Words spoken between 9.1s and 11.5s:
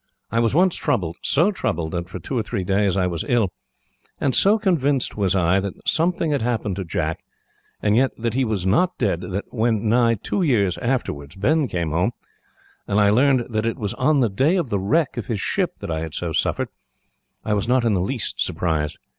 that when, nigh two years afterwards,